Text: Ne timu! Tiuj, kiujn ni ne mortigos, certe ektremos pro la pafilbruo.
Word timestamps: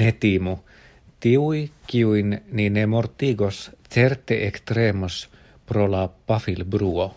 Ne 0.00 0.10
timu! 0.24 0.52
Tiuj, 1.26 1.56
kiujn 1.92 2.36
ni 2.60 2.68
ne 2.76 2.84
mortigos, 2.92 3.58
certe 3.96 4.40
ektremos 4.52 5.20
pro 5.72 5.90
la 5.96 6.08
pafilbruo. 6.32 7.10